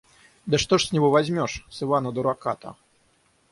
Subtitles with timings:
[0.47, 2.75] Да что ж с него возьмёшь, с Ивана Дурака-то?